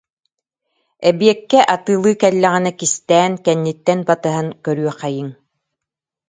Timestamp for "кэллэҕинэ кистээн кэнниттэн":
2.21-3.99